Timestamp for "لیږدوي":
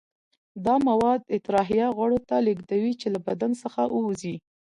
2.45-2.93